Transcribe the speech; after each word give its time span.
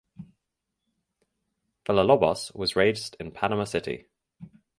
Villalobos 1.85 2.55
was 2.55 2.75
raised 2.75 3.15
in 3.19 3.29
Panama 3.29 3.65
City. 3.65 4.07